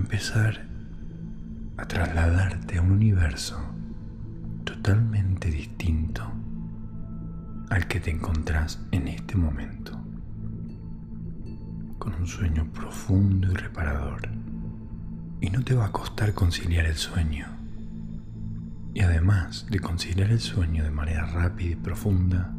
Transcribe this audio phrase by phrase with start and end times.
[0.00, 0.66] Empezar
[1.76, 3.60] a trasladarte a un universo
[4.64, 6.22] totalmente distinto
[7.68, 9.92] al que te encontrás en este momento,
[11.98, 14.22] con un sueño profundo y reparador.
[15.42, 17.46] Y no te va a costar conciliar el sueño.
[18.94, 22.54] Y además de conciliar el sueño de manera rápida y profunda,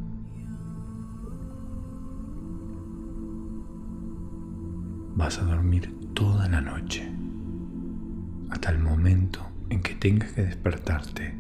[5.16, 7.21] vas a dormir toda la noche
[8.51, 11.34] hasta el momento en que tengas que despertarte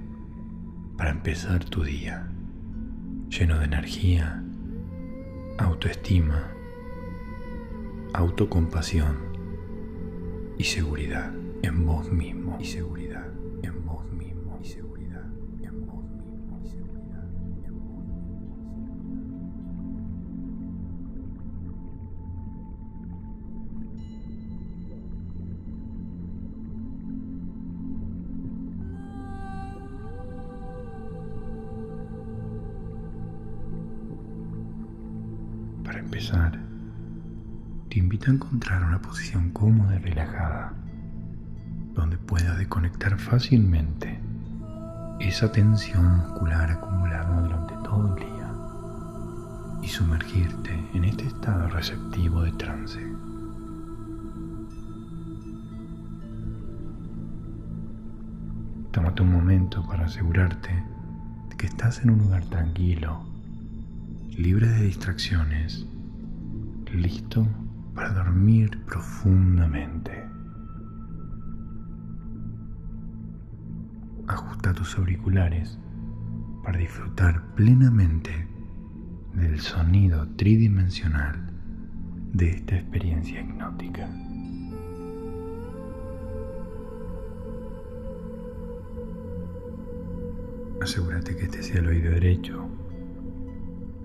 [0.97, 2.27] para empezar tu día
[3.29, 4.43] lleno de energía,
[5.57, 6.51] autoestima,
[8.13, 9.17] autocompasión
[10.57, 12.57] y seguridad en vos mismo
[38.29, 40.73] encontrar una posición cómoda y relajada,
[41.93, 44.19] donde puedas desconectar fácilmente
[45.19, 48.53] esa tensión muscular acumulada durante todo el día
[49.81, 52.99] y sumergirte en este estado receptivo de trance.
[58.91, 60.83] Tómate un momento para asegurarte
[61.49, 63.31] de que estás en un lugar tranquilo
[64.37, 65.85] libre de distracciones,
[66.91, 67.47] listo
[67.95, 70.11] para dormir profundamente.
[74.27, 75.77] Ajusta tus auriculares
[76.63, 78.47] para disfrutar plenamente
[79.33, 81.51] del sonido tridimensional
[82.33, 84.09] de esta experiencia hipnótica.
[90.81, 92.67] Asegúrate que este sea el oído derecho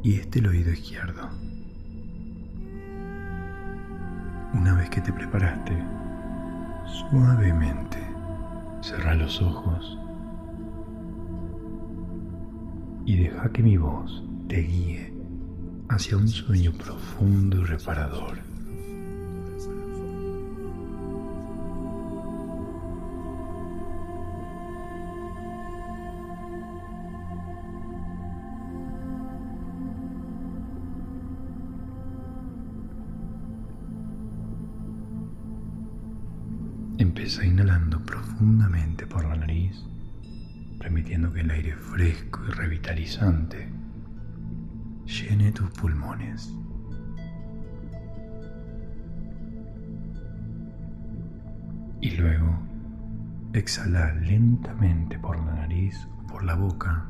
[0.03, 1.46] y este el oído izquierdo.
[4.55, 5.77] Una vez que te preparaste,
[6.87, 7.99] suavemente
[8.81, 9.99] cerra los ojos
[13.05, 15.13] y deja que mi voz te guíe
[15.89, 18.46] hacia un sueño profundo y reparador.
[38.37, 39.83] Profundamente por la nariz,
[40.79, 43.73] permitiendo que el aire fresco y revitalizante
[45.07, 46.53] llene tus pulmones.
[52.03, 52.59] Y luego
[53.55, 57.07] exhala lentamente por la nariz o por la boca,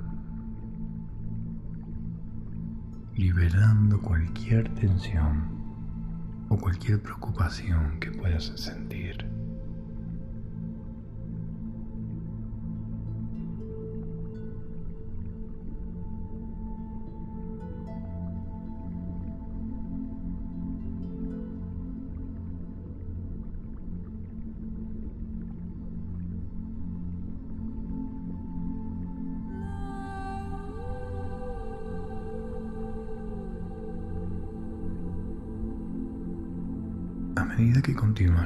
[3.17, 9.06] liberando cualquier tensión o cualquier preocupación que puedas sentir.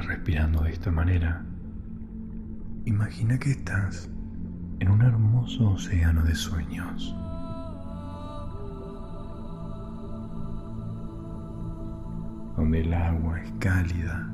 [0.01, 1.45] Respirando de esta manera,
[2.85, 4.09] imagina que estás
[4.79, 7.15] en un hermoso océano de sueños.
[12.57, 14.29] donde el agua es cálida,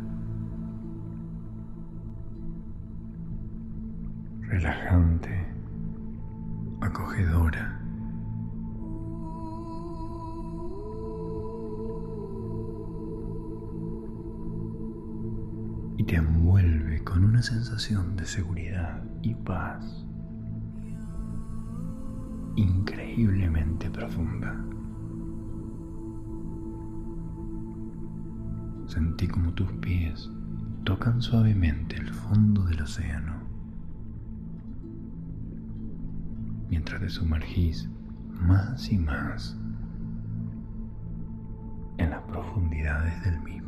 [4.41, 5.47] relajante,
[6.81, 7.76] acogedora.
[15.97, 20.05] Y te envuelve con una sensación de seguridad y paz
[22.55, 24.55] increíblemente profunda.
[28.87, 30.29] Sentí como tus pies
[30.85, 33.47] tocan suavemente el fondo del océano
[36.69, 37.89] mientras te sumergís
[38.41, 39.57] más y más
[41.97, 43.66] en las profundidades del mismo.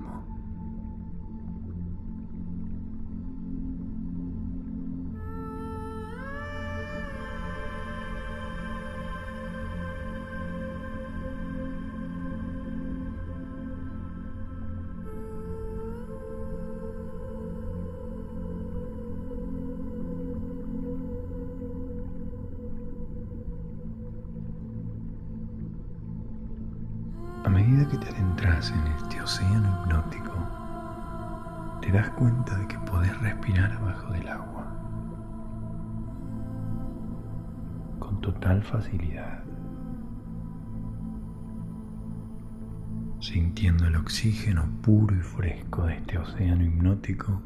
[44.00, 47.42] Oxígeno puro y fresco de este océano hipnótico,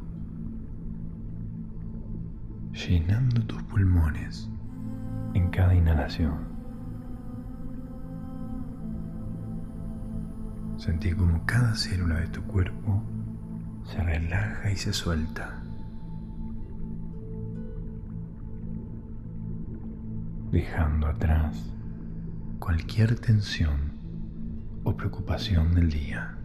[2.71, 4.49] llenando tus pulmones
[5.33, 6.53] en cada inhalación.
[10.77, 13.03] Sentí como cada célula de tu cuerpo
[13.85, 15.61] se relaja y se suelta.
[20.51, 21.73] Dejando atrás
[22.59, 23.93] cualquier tensión
[24.83, 26.37] o preocupación del día.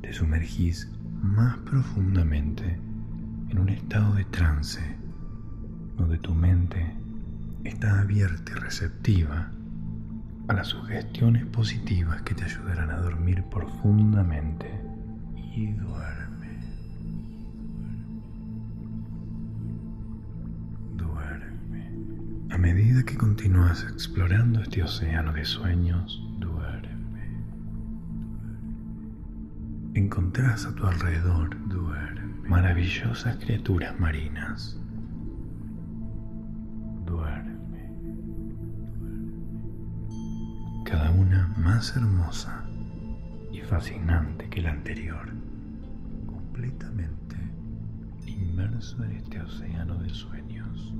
[0.00, 2.80] Te sumergís más profundamente
[3.50, 4.80] en un estado de trance
[5.98, 6.96] donde tu mente
[7.64, 9.50] está abierta y receptiva
[10.48, 14.70] a las sugestiones positivas que te ayudarán a dormir profundamente
[15.54, 16.58] y duerme.
[20.94, 21.90] Duerme.
[22.54, 26.26] A medida que continúas explorando este océano de sueños,
[30.06, 34.78] encontrás a tu alrededor duerme, maravillosas criaturas marinas.
[37.04, 37.90] Duerme.
[40.84, 42.62] Cada una más hermosa
[43.50, 45.28] y fascinante que la anterior,
[46.26, 47.36] completamente
[48.26, 50.94] inmerso en este océano de sueños.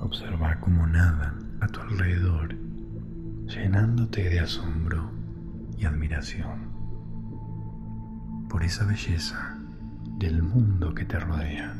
[0.00, 2.54] Observa cómo nadan a tu alrededor,
[3.46, 5.10] llenándote de asombro
[5.78, 6.67] y admiración
[8.48, 9.56] por esa belleza
[10.18, 11.74] del mundo que te rodea,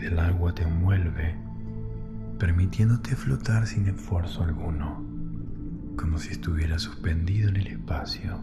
[0.00, 1.36] del agua te envuelve,
[2.38, 5.04] permitiéndote flotar sin esfuerzo alguno,
[5.96, 8.40] como si estuvieras suspendido en el espacio.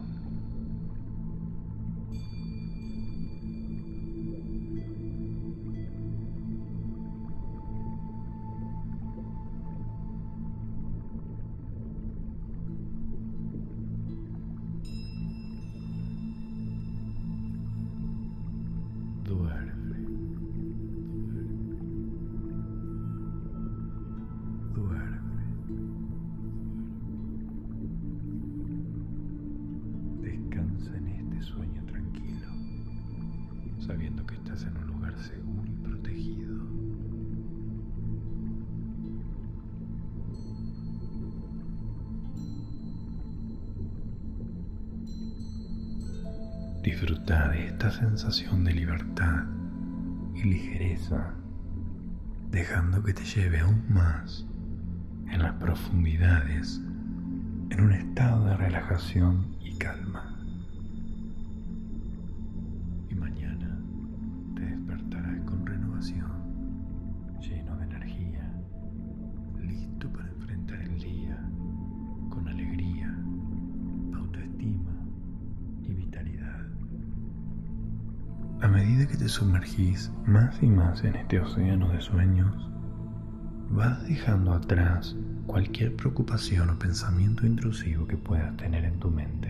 [47.91, 49.45] Sensación de libertad
[50.35, 51.33] y ligereza,
[52.51, 54.45] dejando que te lleve aún más
[55.31, 56.81] en las profundidades,
[57.69, 59.56] en un estado de relajación
[79.37, 82.71] sumergís más y más en este océano de sueños,
[83.69, 85.15] vas dejando atrás
[85.45, 89.46] cualquier preocupación o pensamiento intrusivo que puedas tener en tu mente.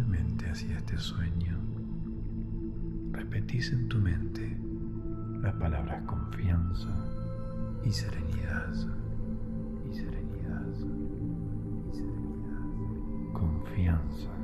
[0.00, 1.58] Suavemente hacia este sueño,
[3.12, 4.56] repetís en tu mente
[5.42, 6.88] las palabras confianza
[7.84, 8.72] y serenidad.
[9.90, 10.66] Y serenidad.
[11.90, 13.32] Y serenidad.
[13.32, 14.30] Confianza.
[14.30, 14.39] Confianza.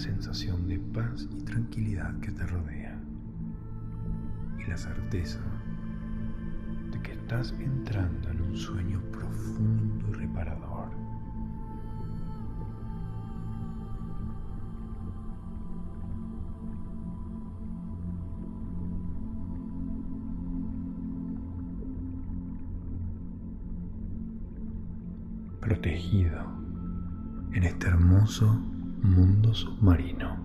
[0.00, 2.98] Sensación de paz y tranquilidad que te rodea
[4.58, 5.40] y la certeza
[6.90, 10.88] de que estás entrando en un sueño profundo y reparador.
[25.60, 26.40] Protegido
[27.52, 28.69] en este hermoso
[29.02, 30.36] mundo submarino.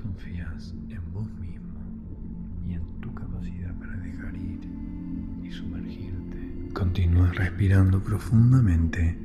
[0.00, 1.80] Confías en vos mismo
[2.66, 4.60] y en tu capacidad para dejar ir
[5.42, 6.68] y sumergirte.
[6.72, 9.18] Continúas respirando profundamente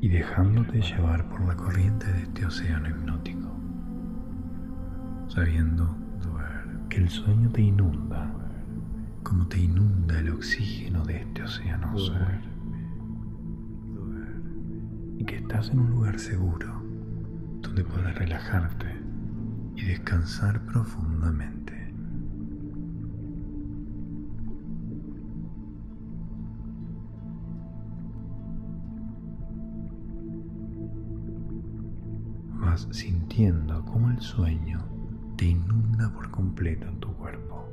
[0.00, 3.48] y dejándote llevar por la corriente de este océano hipnótico,
[5.28, 5.96] sabiendo
[6.88, 8.30] que el sueño te inunda
[9.22, 12.14] como te inunda el oxígeno de este océano azul
[15.18, 16.84] y que estás en un lugar seguro
[17.74, 18.86] donde podrás relajarte
[19.74, 21.92] y descansar profundamente.
[32.60, 34.78] Vas sintiendo como el sueño
[35.36, 37.63] te inunda por completo en tu cuerpo.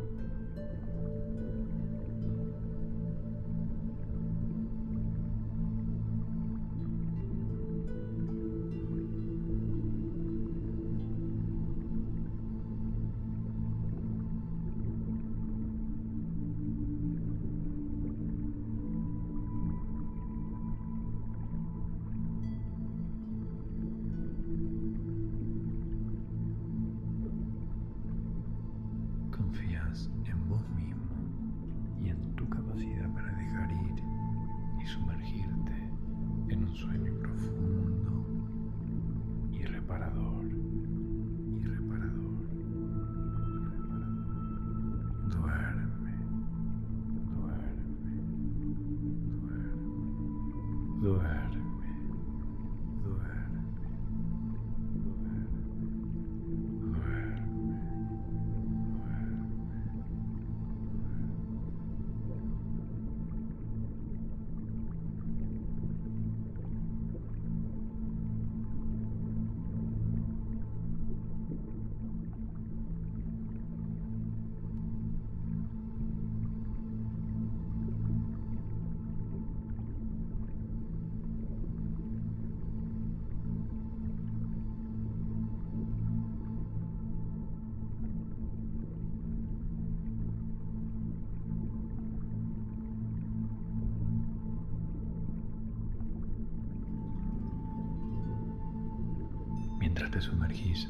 [100.01, 100.89] Mientras te sumergís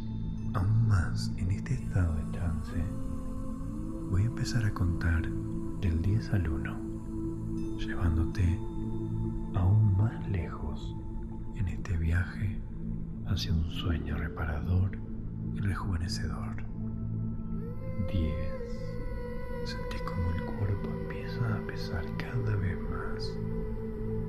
[0.54, 2.82] aún más en este estado de trance,
[4.10, 5.28] voy a empezar a contar
[5.82, 8.58] del 10 al 1, llevándote
[9.54, 10.96] aún más lejos
[11.58, 12.62] en este viaje
[13.28, 14.98] hacia un sueño reparador
[15.56, 16.64] y rejuvenecedor.
[18.14, 18.34] 10.
[19.66, 23.38] Sentí como el cuerpo empieza a pesar cada vez más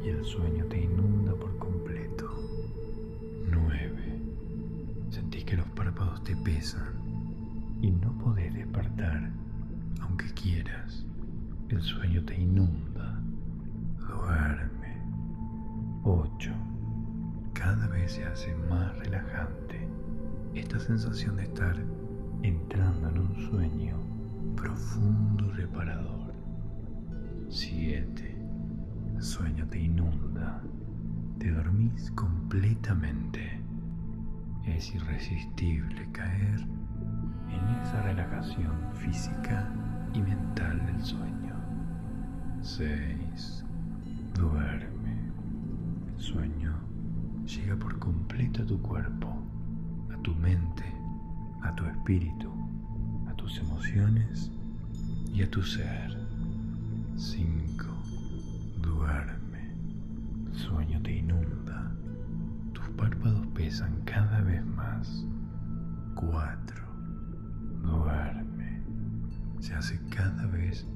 [0.04, 1.51] y el sueño te inunda por
[6.24, 6.92] te pesan
[7.80, 9.30] y no podés despertar
[10.00, 11.04] aunque quieras.
[11.68, 13.20] El sueño te inunda.
[13.98, 15.02] Duerme.
[16.04, 16.52] 8.
[17.54, 19.88] Cada vez se hace más relajante
[20.54, 21.76] esta sensación de estar
[22.42, 23.96] entrando en un sueño
[24.56, 26.34] profundo y reparador.
[27.48, 28.36] 7.
[29.16, 30.62] El sueño te inunda.
[31.38, 33.61] Te dormís completamente.
[34.66, 36.60] Es irresistible caer
[37.50, 39.68] en esa relajación física
[40.14, 41.54] y mental del sueño.
[42.60, 43.64] 6.
[44.34, 45.32] Duerme.
[46.14, 46.74] El sueño
[47.44, 49.28] llega por completo a tu cuerpo,
[50.12, 50.84] a tu mente,
[51.62, 52.52] a tu espíritu,
[53.28, 54.50] a tus emociones
[55.34, 56.16] y a tu ser.
[57.16, 57.84] 5.
[58.80, 59.74] Duerme.
[60.46, 61.41] El sueño te inunda.
[64.04, 65.24] Cada vez más.
[66.16, 66.76] 4.
[67.80, 68.82] Duerme.
[69.60, 70.86] Se hace cada vez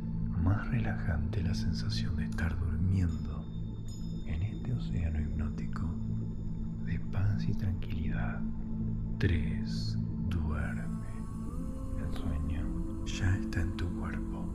[0.43, 3.47] más relajante la sensación de estar durmiendo
[4.27, 5.89] en este océano hipnótico
[6.85, 8.43] de paz y tranquilidad.
[9.21, 9.99] 3.
[10.29, 11.07] Duerme.
[11.99, 14.51] El sueño ya está en tu cuerpo.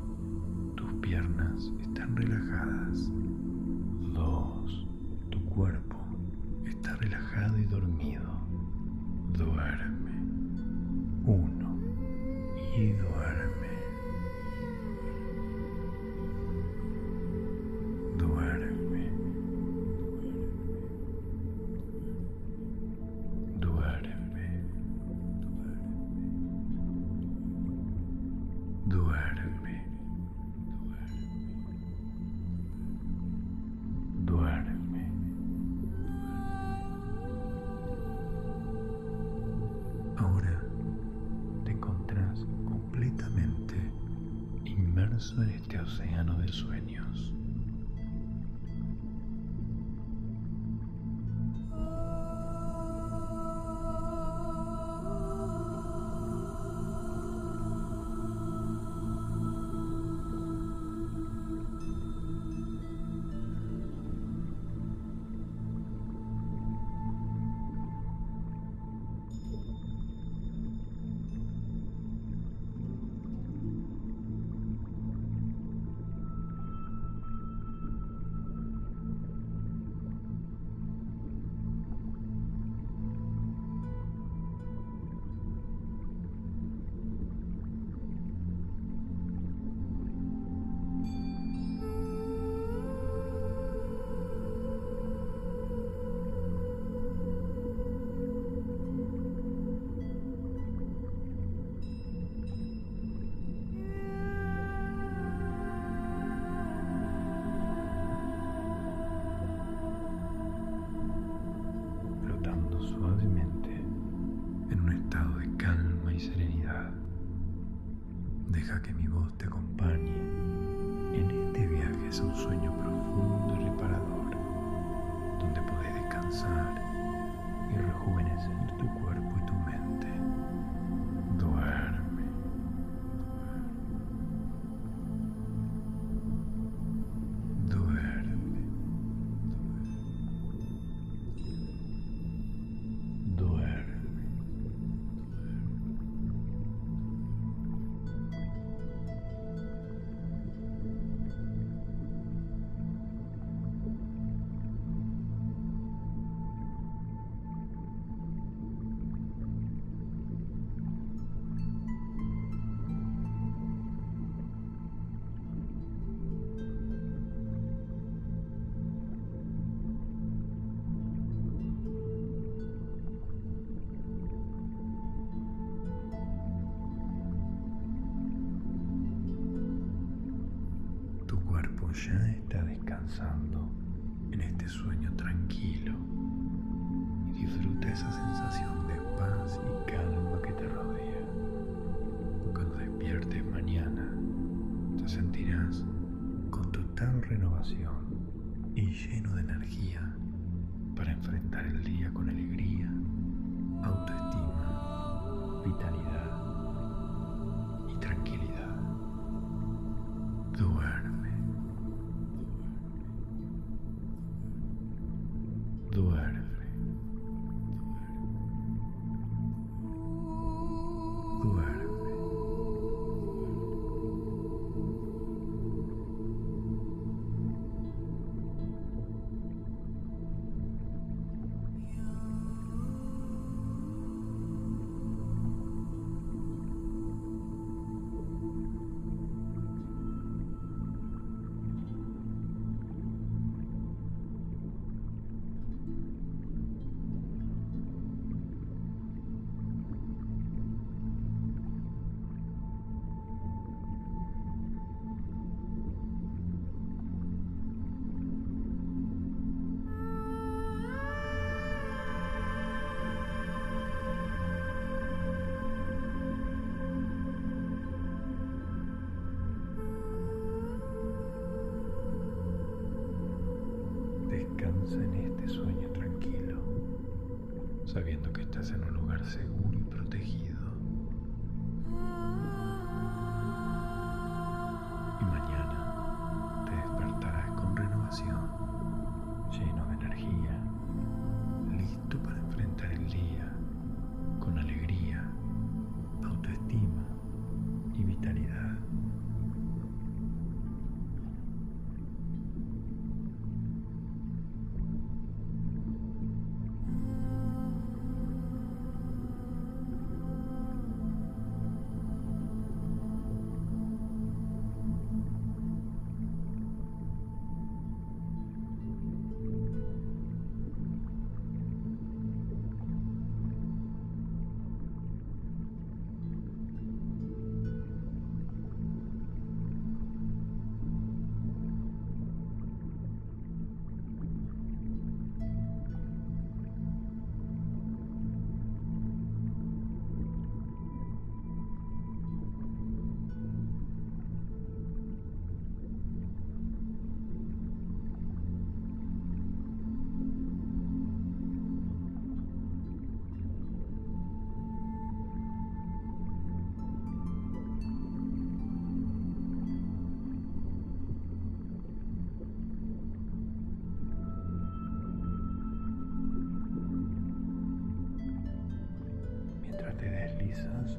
[0.76, 3.12] Tus piernas están relajadas.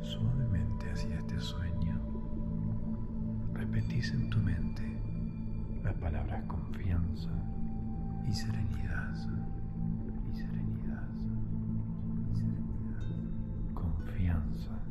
[0.01, 2.01] Suavemente hacia este sueño,
[3.53, 4.83] repetís en tu mente
[5.83, 7.31] las palabras confianza
[8.29, 9.15] y serenidad.
[10.31, 11.09] Y serenidad.
[12.31, 13.75] Y serenidad.
[13.75, 14.82] Confianza.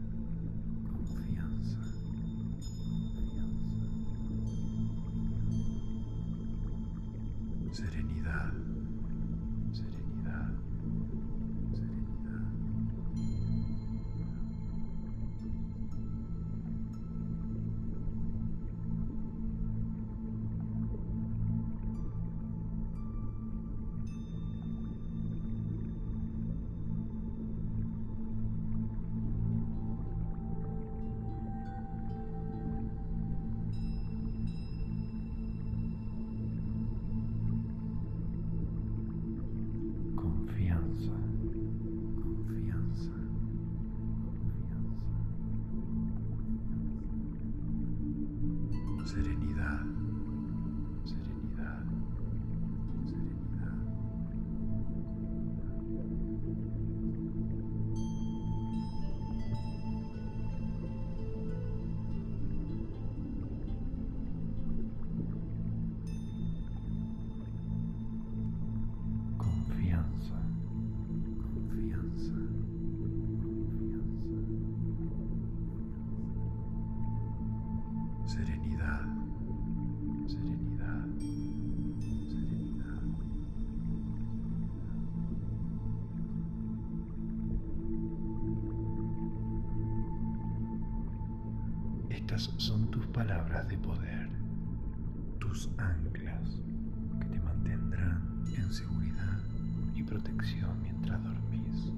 [100.82, 101.94] Mientras dormís.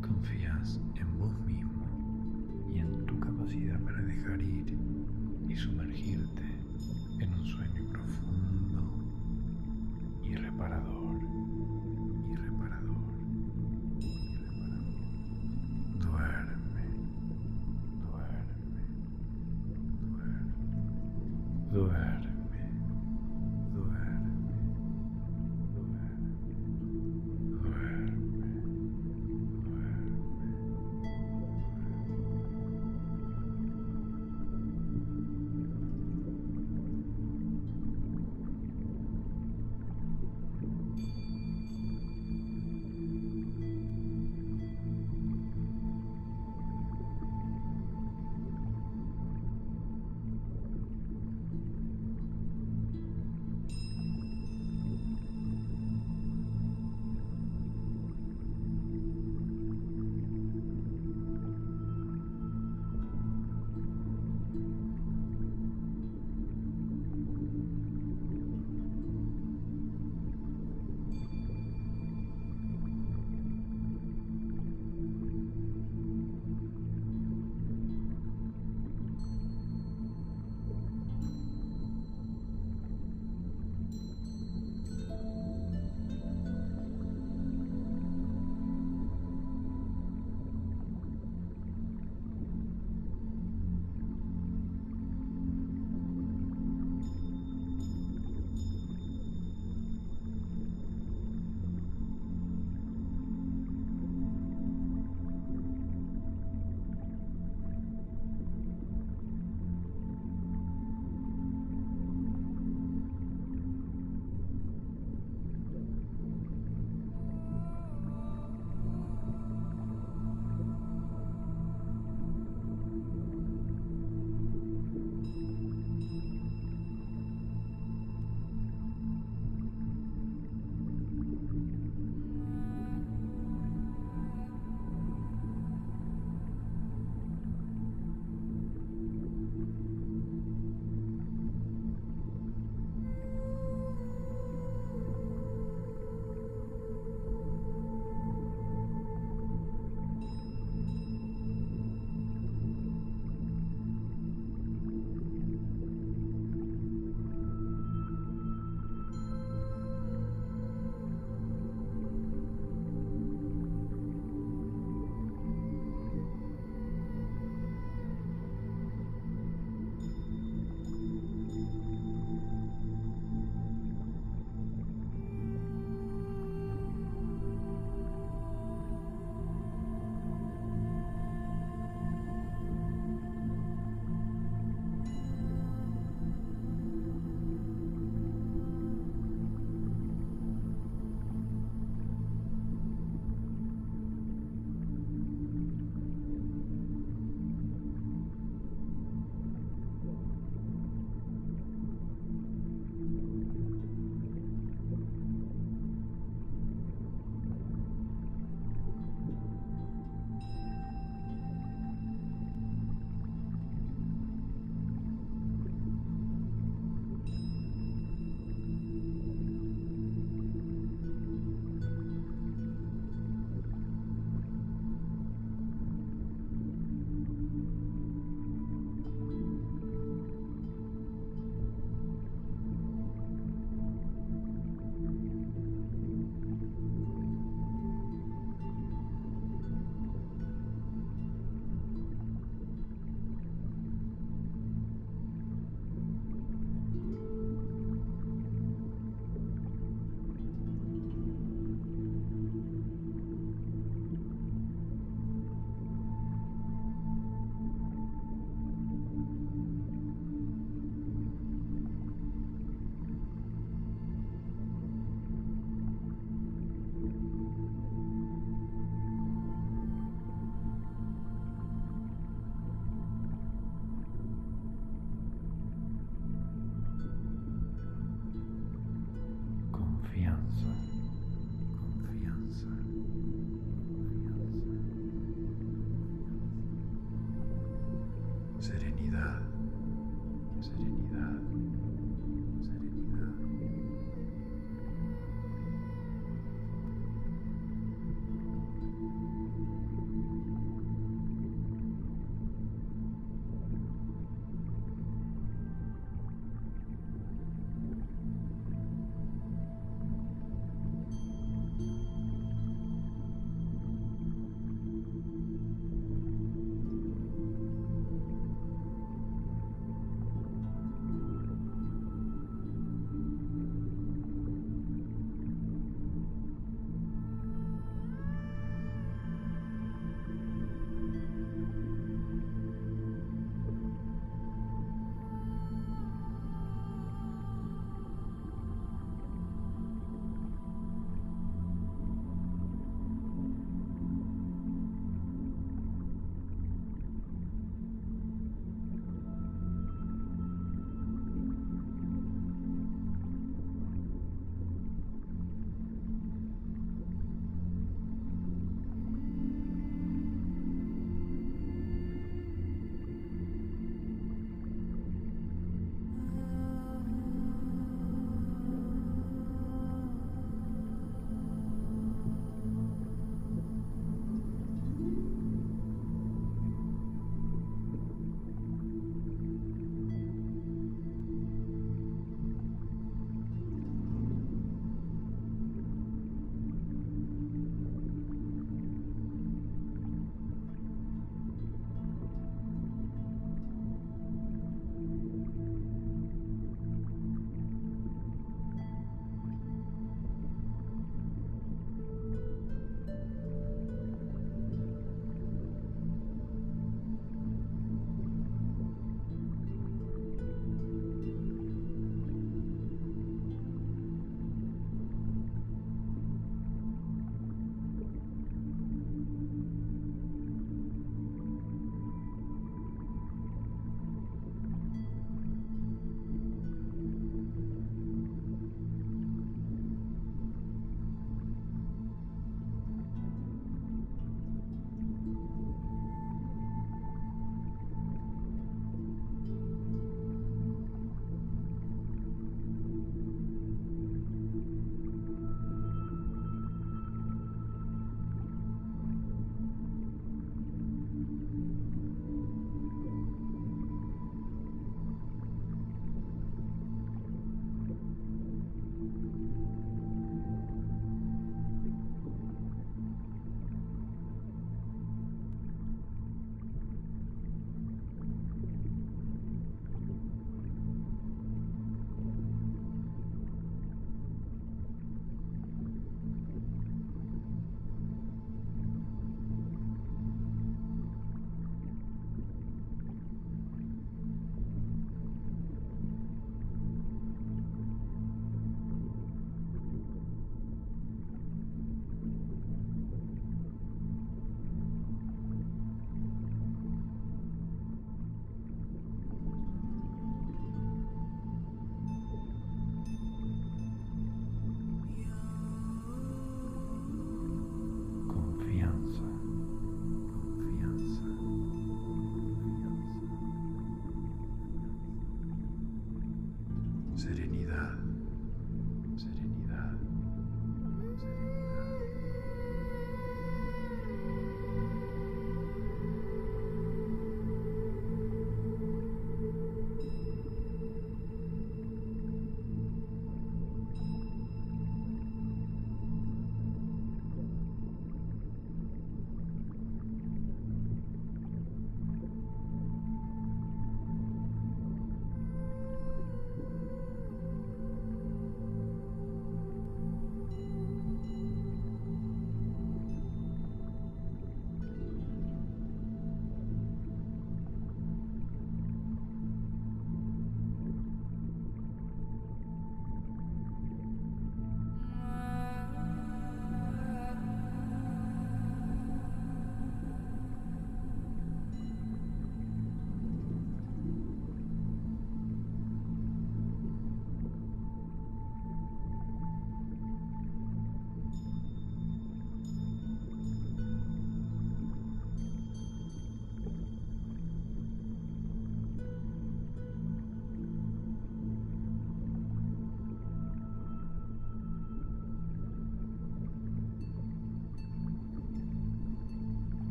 [0.00, 1.84] Confías en vos mismo
[2.72, 4.78] y en tu capacidad para dejar ir
[5.46, 6.42] y sumergirte
[7.20, 8.82] en un sueño profundo
[10.24, 11.01] y reparador.